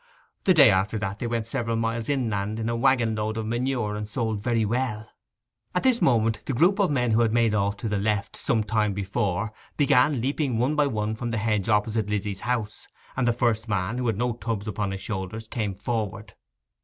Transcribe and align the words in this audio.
The 0.45 0.55
day 0.55 0.71
after 0.71 0.97
that 0.97 1.19
they 1.19 1.27
went 1.27 1.45
several 1.45 1.75
miles 1.75 2.09
inland 2.09 2.57
in 2.57 2.69
a 2.69 2.75
waggon 2.75 3.13
load 3.13 3.37
of 3.37 3.45
manure, 3.45 3.95
and 3.95 4.09
sold 4.09 4.41
very 4.41 4.65
well.' 4.65 5.07
At 5.75 5.83
this 5.83 6.01
moment 6.01 6.43
the 6.47 6.53
group 6.55 6.79
of 6.79 6.89
men 6.89 7.11
who 7.11 7.21
had 7.21 7.31
made 7.31 7.53
off 7.53 7.77
to 7.77 7.87
the 7.87 7.99
left 7.99 8.35
some 8.35 8.63
time 8.63 8.93
before 8.95 9.53
began 9.77 10.19
leaping 10.19 10.57
one 10.57 10.75
by 10.75 10.87
one 10.87 11.13
from 11.13 11.29
the 11.29 11.37
hedge 11.37 11.69
opposite 11.69 12.09
Lizzy's 12.09 12.39
house, 12.39 12.87
and 13.15 13.27
the 13.27 13.31
first 13.31 13.67
man, 13.69 13.99
who 13.99 14.07
had 14.07 14.17
no 14.17 14.33
tubs 14.33 14.67
upon 14.67 14.89
his 14.89 15.01
shoulders, 15.01 15.47
came 15.47 15.75
forward. 15.75 16.33